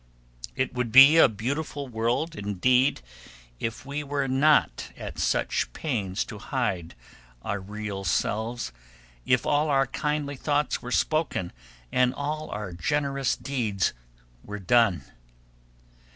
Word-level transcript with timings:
It 0.55 0.73
would 0.73 0.91
be 0.91 1.17
a 1.17 1.29
beautiful 1.29 1.87
world, 1.87 2.35
indeed, 2.35 3.01
if 3.59 3.85
we 3.85 4.03
were 4.03 4.27
not 4.27 4.89
at 4.97 5.19
such 5.19 5.71
pains 5.73 6.25
to 6.25 6.39
hide 6.39 6.95
our 7.43 7.59
real 7.59 8.03
selves 8.03 8.71
if 9.27 9.45
all 9.45 9.69
our 9.69 9.85
kindly 9.85 10.37
thoughts 10.37 10.81
were 10.81 10.91
spoken 10.91 11.53
and 11.91 12.15
all 12.15 12.49
our 12.49 12.73
generous 12.73 13.35
deeds 13.37 13.93
were 14.43 14.57
done. 14.57 15.03